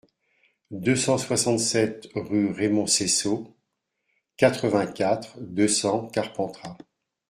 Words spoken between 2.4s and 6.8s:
René Seyssaud, quatre-vingt-quatre, deux cents, Carpentras